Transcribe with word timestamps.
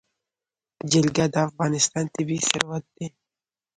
جلګه 0.91 1.25
د 1.33 1.35
افغانستان 1.49 2.05
طبعي 2.15 2.37
ثروت 2.49 2.85
دی. 2.95 3.07